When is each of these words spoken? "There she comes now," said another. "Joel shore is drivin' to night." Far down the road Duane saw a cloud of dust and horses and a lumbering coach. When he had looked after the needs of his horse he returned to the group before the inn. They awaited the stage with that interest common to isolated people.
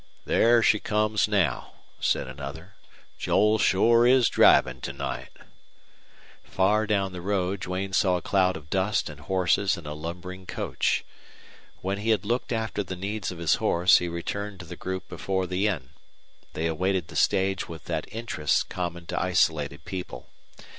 "There 0.25 0.63
she 0.63 0.79
comes 0.79 1.27
now," 1.27 1.73
said 1.99 2.27
another. 2.27 2.73
"Joel 3.19 3.59
shore 3.59 4.07
is 4.07 4.29
drivin' 4.29 4.81
to 4.81 4.91
night." 4.91 5.29
Far 6.43 6.87
down 6.87 7.11
the 7.11 7.21
road 7.21 7.59
Duane 7.59 7.93
saw 7.93 8.17
a 8.17 8.21
cloud 8.23 8.57
of 8.57 8.71
dust 8.71 9.11
and 9.11 9.19
horses 9.19 9.77
and 9.77 9.85
a 9.85 9.93
lumbering 9.93 10.47
coach. 10.47 11.05
When 11.81 11.99
he 11.99 12.09
had 12.09 12.25
looked 12.25 12.51
after 12.51 12.81
the 12.81 12.95
needs 12.95 13.31
of 13.31 13.37
his 13.37 13.57
horse 13.61 13.99
he 13.99 14.07
returned 14.07 14.59
to 14.61 14.65
the 14.65 14.75
group 14.75 15.07
before 15.07 15.45
the 15.45 15.67
inn. 15.67 15.91
They 16.53 16.65
awaited 16.65 17.09
the 17.09 17.15
stage 17.15 17.69
with 17.69 17.85
that 17.85 18.11
interest 18.11 18.69
common 18.69 19.05
to 19.05 19.21
isolated 19.21 19.85
people. 19.85 20.31